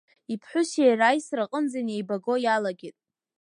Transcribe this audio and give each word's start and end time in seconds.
Иԥҳәыси 0.33 0.81
иареи 0.87 1.05
аисра 1.17 1.43
аҟныӡа 1.47 1.79
инеибаго 1.81 2.35
иалагеит. 2.39 2.95